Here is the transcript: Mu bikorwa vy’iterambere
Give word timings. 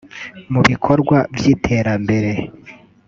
Mu 0.51 0.59
bikorwa 0.69 1.17
vy’iterambere 1.35 2.31